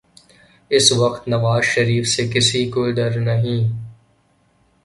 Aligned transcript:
اس 0.71 0.91
وقت 0.91 1.27
نواز 1.27 1.63
شریف 1.63 2.07
سے 2.07 2.27
کسی 2.27 2.65
کو 2.69 2.89
ڈر 2.91 3.19
نہیں۔ 3.19 3.61